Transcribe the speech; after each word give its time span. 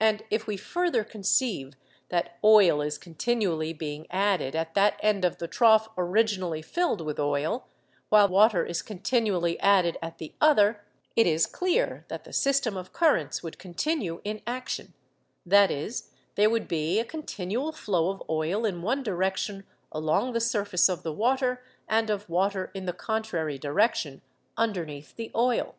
And 0.00 0.22
if 0.30 0.46
we 0.46 0.56
further 0.56 1.04
conceive 1.04 1.74
that 2.08 2.38
oil 2.42 2.80
is 2.80 2.96
continually 2.96 3.74
being 3.74 4.06
added 4.10 4.56
at 4.56 4.72
that 4.72 4.98
end 5.02 5.22
of 5.22 5.36
the 5.36 5.46
trough 5.46 5.86
originally 5.98 6.62
filled 6.62 7.02
with 7.02 7.20
oil, 7.20 7.66
while 8.08 8.26
water 8.26 8.64
is 8.64 8.80
continually 8.80 9.60
added 9.60 9.98
at 10.00 10.16
the 10.16 10.32
other, 10.40 10.82
it 11.14 11.26
is 11.26 11.44
clear 11.46 12.06
that 12.08 12.24
the 12.24 12.32
system 12.32 12.74
of 12.78 12.94
currents 12.94 13.42
would 13.42 13.58
continue 13.58 14.22
in 14.24 14.40
action: 14.46 14.94
that 15.44 15.70
is, 15.70 16.10
there 16.36 16.48
would 16.48 16.66
be 16.66 16.98
a 16.98 17.04
continual 17.04 17.70
flow 17.72 18.08
of 18.08 18.22
oil 18.30 18.64
in 18.64 18.80
one 18.80 19.02
direction 19.02 19.66
along 19.92 20.32
the 20.32 20.40
surface 20.40 20.88
of 20.88 21.02
the 21.02 21.12
water, 21.12 21.62
and 21.86 22.08
of 22.08 22.30
water 22.30 22.70
in 22.72 22.86
the 22.86 22.94
contrary 22.94 23.58
direction 23.58 24.22
underneath 24.56 25.14
the 25.16 25.30
oil. 25.36 25.74